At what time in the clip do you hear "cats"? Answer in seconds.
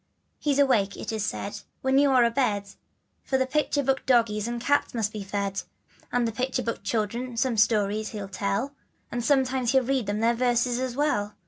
4.59-4.95